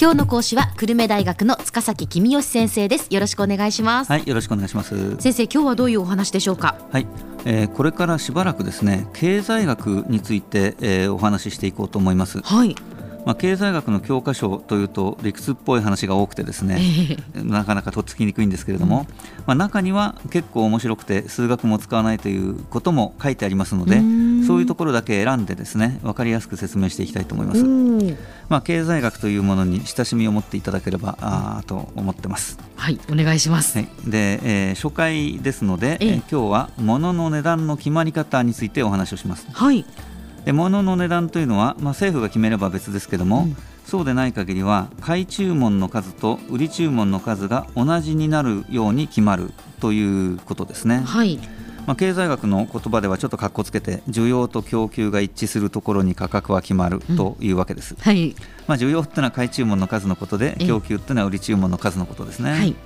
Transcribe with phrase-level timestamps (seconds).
[0.00, 3.08] 今日の講師は久留米大学の塚崎君吉先生です。
[3.12, 4.12] よろしくお願いします。
[4.12, 5.16] はいよろしくお願いします。
[5.16, 6.76] 先生今日はどういうお話でしょうか？
[6.92, 7.06] はい、
[7.44, 12.40] えー、これからしばらくですね経済学について、えー、お話ししていこうと思います。
[12.42, 12.76] はい。
[13.26, 16.78] まあ、経済学の教科書というと理屈っぽい話が多くてですね、
[17.34, 19.04] えー、なかなかとっつきにくいんですけれども、うん、
[19.46, 23.96] まあ、中には結構面白くて数学も使わないということも書いてありますので
[24.48, 27.64] そういうところだけ選んでですね分かりやすく説明していきたいと思います、
[28.48, 32.58] まあ、経済学というものに親しみを持っていただければあと思ってます。
[32.76, 39.46] はいお願いします、はい、で、えー、初回ですので、えー、今日は物の値段の決まり方についてお話をします。
[39.52, 39.84] はい。
[40.46, 51.02] で物の値段というのは、まあ、政府が決めれば別ですけども、うん、そうでない限りは買い注文の数と売り注文の数が同じになるように決まるということですね。
[51.04, 51.38] はい
[51.88, 57.94] まあ、経済学の言葉ではちょっとかっこつけて需要と供給が一致するところに価格は決まるというわけです。
[57.94, 58.36] うん、はい。
[58.66, 62.50] まあ、需要っていうのは買い注文の数のことで供給っていうのは売り注文の数のことですね。
[62.50, 62.76] はい。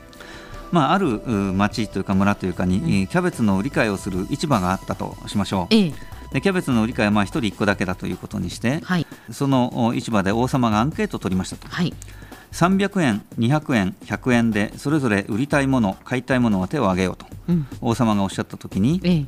[0.71, 5.75] まあ、ある町というか村というかに、キャベツの売り買いをする市場があったとしましょう。
[5.75, 5.93] ええ。
[6.33, 11.93] でキャベツの売り買いはまあ1人1個だけだということにして、はい、その市場で王様がアンケートを取りましたと、はい、
[12.53, 19.27] 300円、200円、100円でそれぞれ売りたいもの買いたいものは手を挙げようと、うん、王様がおっしゃったときに、え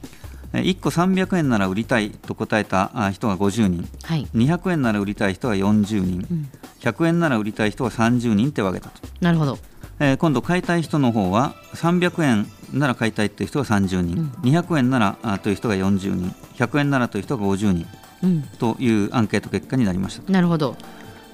[0.53, 6.49] え、1個300円なら売りたいと答えた人が50人、はい、200円なら売りたい人が40人、うん、
[6.81, 9.07] 100円なら売りたい人が30人手を挙げたと。
[9.21, 9.59] なるほど。
[10.01, 16.35] えー、今度買いたい人の方は300円なら買いたいという人が30人、うん、200円ならあという人が40人。
[16.57, 17.87] 100円ならという人が50人、
[18.23, 20.77] うん、というアンケート結果になりましたなるほど、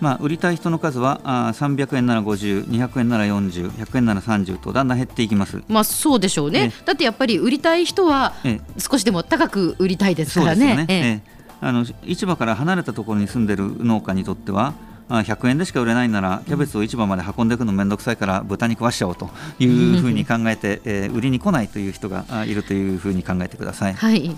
[0.00, 5.62] まあ、売りたい人の数はあ300円なら50200円なら40100円なら30とだんだん減っていきます。
[5.68, 8.34] まあそうでしょうね、だってやっぱり売りたい人は
[8.78, 10.76] 少しでも高く売りたいですからね。
[10.76, 10.86] ね。
[10.88, 11.40] ええ。
[11.62, 14.72] あの市場から離れたところに住んでる農家にとっては
[15.10, 19.28] 100円でしか売れないならキャベツを市場まで運んでいくの面倒くさいから豚に食わしちゃおうと
[19.58, 23.94] いうふうに考えて、えー、売りに来ないという人がいるというふうに考えてください。
[23.94, 24.36] はい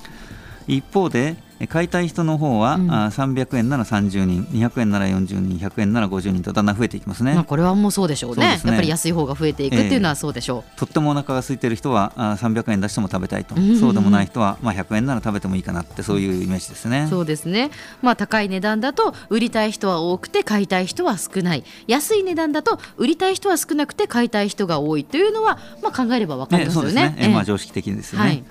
[0.77, 1.37] 一方で
[1.69, 17.07] 買いたい人の方は、うん、300円なら30人200円なら40人100円なら50人とだんだん増えていきますね、まあ、これはもうそうでしょうね、ね、やっぱり安い方が増えていくっていうのはそうでしょう、えー、とってもお腹が空いてる人は300円出しても食べたいと、うんそうでもない人は、まあ、100円なら食べてもいいかなってそういうイメージですね。
[17.09, 21.65] そうですね、まあ、高い値段だと売りたい人は多くて買いたい人は少ない。
[21.87, 26.93] 安い値段だと売りたい人は少なくて買いたい人が多いというのは、まあ、考えれば分かりますよね。
[26.93, 28.45] ねえー、まあ、常識的ですよね、はい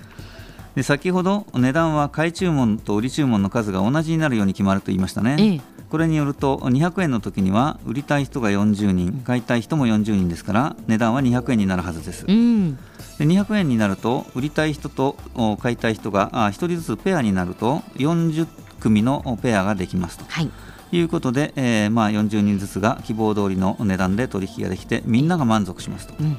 [0.75, 15.17] で先ほど値段は買い注文と売り注文の数が同じになるように決まると言いましたね、ええ、これによると200円の時には売りたい人が40人買いたい人も40人ですから値段は200円になるはずです、うん、で200円になると売りたい人と
[15.61, 18.47] 買いたい人が1人ずつペアになると40
[18.79, 20.25] 組のペアができますと。
[20.27, 20.49] はい。
[20.93, 26.38] いうことで、えーまあ、40人ずつが希望通りの値段で取引ができてみんなが満足しますと、うん、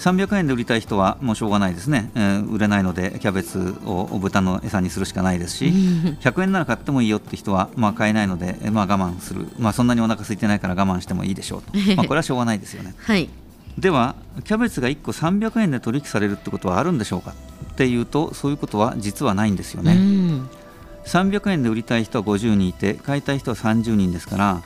[0.00, 12.94] 300円で売りたい人はもうしょうがないですね、えー、売れないのでキャベツを豚の餌にするしかないですし100円なら買ってもいいよって人はまあ買えないので、まあ、我慢する、まあ、そんなにお腹空いてないから我慢してもいいでしょうと、 まあ、これはしょうがないですよね。
[12.98, 13.28] はい、
[13.78, 17.34] ではキャベツが1個300円で取引されるってことはあるんでしょうか？
[17.72, 19.98] っていうとそういうことは実はないんですよね。
[21.04, 24.62] 300円で売りたい人は50人いて買いたい人は30人ですから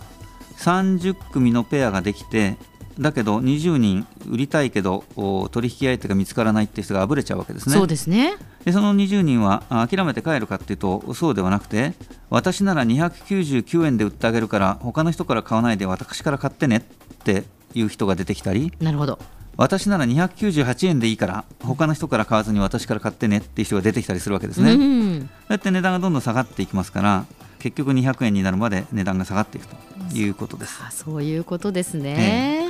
[0.59, 2.57] 30組のペアができて
[2.99, 5.05] だけど20人売りたいけど
[5.51, 7.75] 取引相手が見つからないっていう人があぶれちゃうわけですね。
[7.75, 8.35] そうですね
[8.65, 11.95] でその20人は諦めて帰るかっていうとそうではなくて
[12.31, 16.81] 私なら299円で売ってあげるから他の人から買わないで私から買ってねっ
[17.25, 17.45] て
[17.75, 19.19] いう人が出てきたりなるほど
[19.57, 24.73] 私なら298円でいいから他の人から買わずに私から買ってねっていう人が出てきたりするわけですね。
[24.73, 27.27] うん、そうやって値段がどんどん下がっていきますから
[27.61, 29.77] 結局200円になるまで値段が下がっていくと
[30.17, 30.81] いうことです。
[30.91, 32.59] そういうことですね。
[32.59, 32.64] えー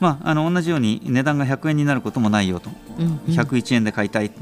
[0.00, 4.32] まあ、あの同じように値段が100円になることもないよと、うんうん、101円で買いたい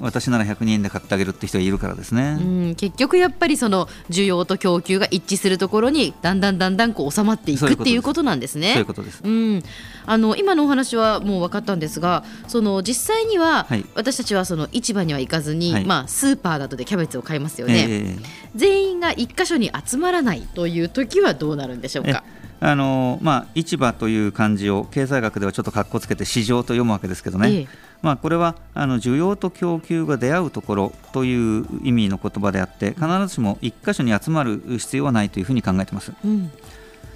[0.00, 8.72] 私なら102円で買ってあげるって人がいるからですね、うん、結局やっぱりその需要と供給が一致するところにだんだんだんだんこう収まっていくっていうことなんですね。
[8.72, 8.98] そういうこと。
[9.02, 9.62] です、うん、
[10.06, 18.22] あの今のお話はもう分かったんですがその実際には、私たちはその市場には行かずに、はい、まあ、スーパーなどでキャベツを買いますよね、えー、
[18.54, 22.24] 全員が一箇所に集まらないという時はどうなるんでしょうか？
[22.60, 27.68] あのまあ、市場という漢字を経済学ではちょっとかっこつけて市場と読むわけですけどね、ええ、
[28.02, 36.50] まあ、これはあの需要と供給が出会うところという意味の言葉であって必ずしも一箇所に集まる必要はないというふうに考えています、うん、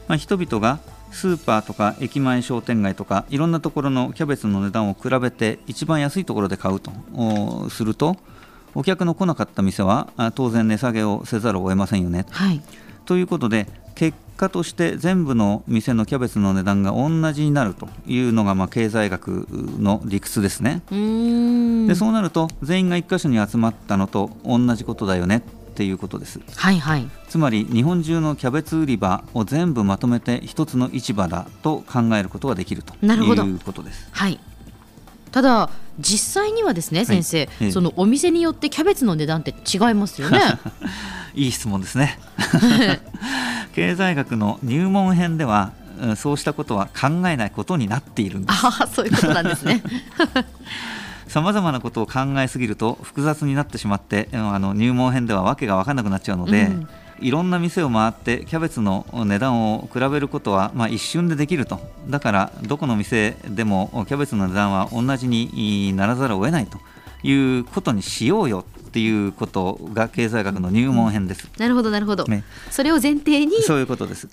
[0.07, 0.79] まあ、人々が
[1.11, 8.17] スーパーとか駅前商店街とかいろんなところのキャベツの値段を比べて一番安いところで買うとすると
[8.75, 12.25] お客の来なかった店は当然値下げをせざるを得ませんよね。
[12.31, 12.63] はい。
[13.05, 19.47] ということで結果として全部の店のキャベツの値段が同じになるというのがまあ経済学
[19.79, 20.83] の理屈ですね。
[20.91, 25.43] でそうなると全員が1箇所に集まったのと同じことだよね
[25.73, 34.09] っていうことです、はいはい、つまり日本中のキャベツ売り場を全部まとめて一つの市場だと考えることができるということです。
[34.13, 34.39] はい。
[35.31, 40.41] ただ実際にはですね先生、はい、そのお店によってキャベツの値段って違いますよね。
[41.35, 42.19] いい質問ですね
[43.75, 45.73] 経済学の入門編では
[46.17, 48.61] そうしたことは考えないことになっているんです。
[48.67, 49.83] あそういうことなんですね。
[51.29, 56.89] さまざまなことを考えすぎると複雑になってしまってあの入門編では訳が分からなくなっちゃうので、うん、
[57.21, 61.81] いろんな店を回ってキャベツの値段を比べることは、まあ、一瞬でできると。
[62.11, 66.79] だからどこの店でもキャベツの値段は同じにならざるを得ないと
[67.23, 71.49] いうことにしようよっていうことが経済学の入門編です。
[71.59, 74.27] なるほどなるほど、ね、それを前提にそういうことです。
[74.27, 74.31] っ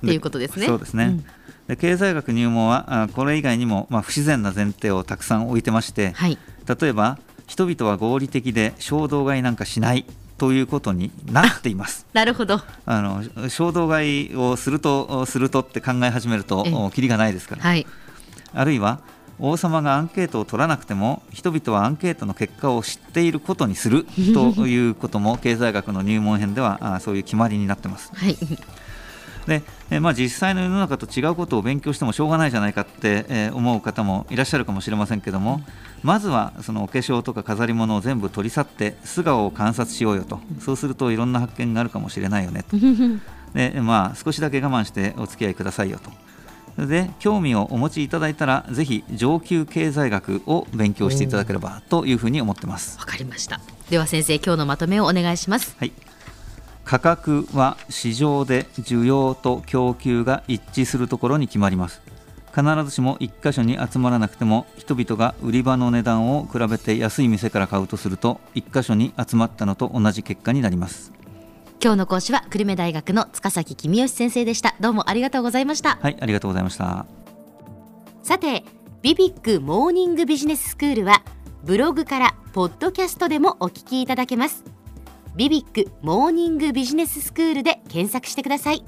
[0.00, 0.66] ていうことですね。
[0.66, 1.04] そうですね。
[1.04, 1.24] うん
[1.68, 6.38] で経済学入門はこれ以外にも、まあ、不自然な前提をたくさん置いてまして、はい、
[6.78, 10.04] 例えば人々は合理的で衝動買いなんかしない
[10.36, 12.06] ということになっています。
[12.12, 12.60] なるほど。
[12.86, 17.62] あの衝動買いをするとするとって考え始めるときりがないですから。
[17.62, 17.86] はい、
[18.52, 19.00] あるいは
[19.38, 28.10] 王様がアンケートを取らなくても人々はアンケートの結果を知っていることにするということも 経済学の入門編ではあそういう決まりになってます。
[28.14, 28.36] はい。
[29.46, 35.60] で、えまあ、実際の世の中と違うことを勉強してもしょうがないじゃないかって、え思う方もいらっしゃるかもしれませんけども、
[36.02, 40.40] まずはそのお化粧とか飾り物を全部取り去って素顔を観察しようよと。
[40.60, 42.76] そうするといろんな発見があるかもしれないよねと。
[43.54, 46.10] で、まあ、少しだけ我慢してお付き合いくださいよと
[46.78, 52.98] で興味をお持ちいただいたらぜひ上級経済学を勉強していただければというふうに思ってます。
[52.98, 53.60] わかりました。
[53.90, 55.76] では先生今日のまとめをお願いします。
[55.78, 55.92] はい。
[56.84, 62.02] 価格は市場で需要と供給が一致するところに決まります。
[62.54, 71.12] 必ずしも1箇所に集まらなくても人々が売り場の値段を比べて安い店から買うとすると1箇所に集まったのと同じ結果になります
[71.84, 74.74] 今日の講師は久留米大学の塚崎公義先生でした。
[74.80, 75.98] どうもありがとうございました。
[76.00, 77.04] はいありがとうございました。
[78.22, 78.64] さて
[79.02, 81.22] ビビックモーニングビジネススクールは
[81.62, 84.64] ブログからポッドキャストでもお聞きいただけます。
[85.36, 88.82] ビビックモーニングビジネススクールで検索してください。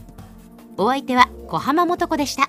[0.79, 2.49] お相手は小浜もとこでした